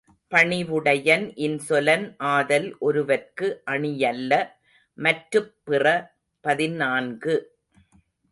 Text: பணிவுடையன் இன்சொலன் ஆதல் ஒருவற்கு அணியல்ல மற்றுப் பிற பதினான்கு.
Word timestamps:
பணிவுடையன் 0.31 1.25
இன்சொலன் 1.35 2.13
ஆதல் 2.17 2.77
ஒருவற்கு 2.79 3.61
அணியல்ல 3.65 4.33
மற்றுப் 4.97 5.53
பிற 5.63 5.85
பதினான்கு. 6.41 7.35